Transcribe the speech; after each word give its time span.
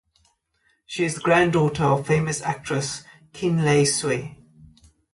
She 0.87 1.03
is 1.05 1.13
the 1.13 1.21
granddaughter 1.21 1.83
of 1.83 2.07
famous 2.07 2.41
actress 2.41 3.03
Khin 3.33 3.63
Lay 3.63 3.85
Swe. 3.85 4.35